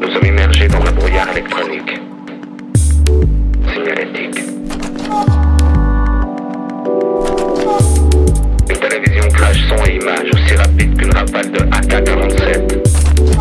[0.00, 2.00] Nous sommes immergés dans un brouillard électronique.
[3.72, 4.40] Signalétique.
[8.68, 13.35] Une télévision crache son et images aussi rapide qu'une rafale de AK-47.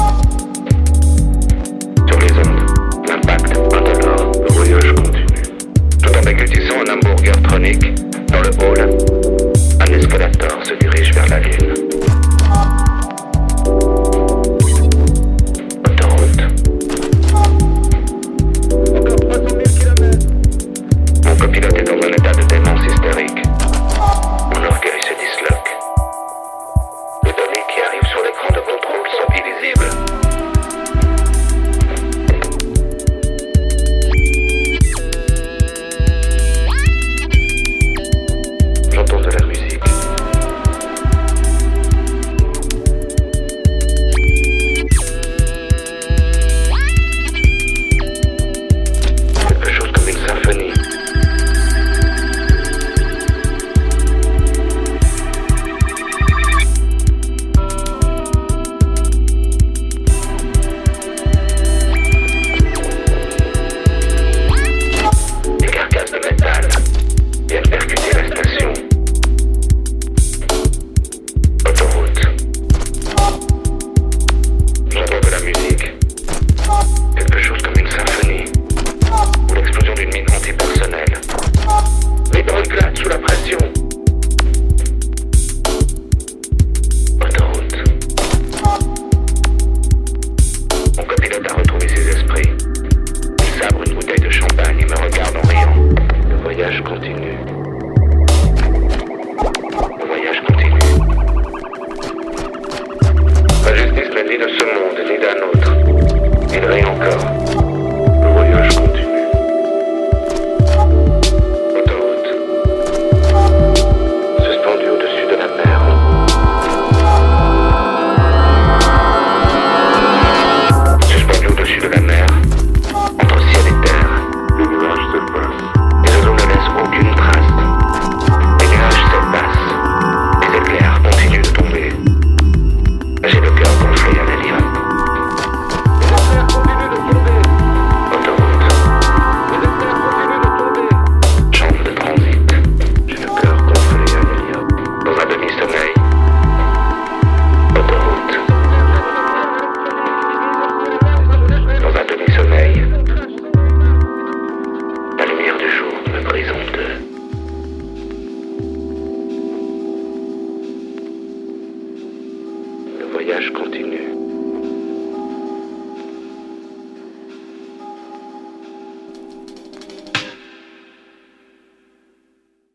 [163.25, 164.14] Voyage continue.